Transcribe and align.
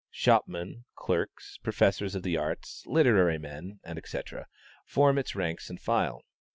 Shopmen, 0.09 0.85
clerks, 0.95 1.59
professors 1.61 2.15
of 2.15 2.23
the 2.23 2.35
arts, 2.35 2.87
literary 2.87 3.37
men, 3.37 3.79
&c., 4.03 4.19
form 4.83 5.19
its 5.19 5.35
rank 5.35 5.59
and 5.69 5.79
file. 5.79 6.23